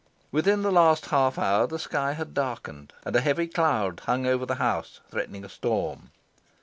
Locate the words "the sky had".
1.67-2.33